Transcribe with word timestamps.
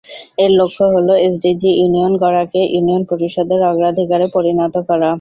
এর 0.37 0.51
লক্ষ্য 0.59 0.85
হলো 0.95 1.13
এসডিজি 1.25 1.71
ইউনিয়ন 1.75 2.13
গড়াকে 2.23 2.61
ইউনিয়ন 2.67 3.03
পরিষদের 3.11 3.59
অগ্রাধিকারে 3.69 4.27
পরিণত 4.35 4.75
করা। 4.89 5.09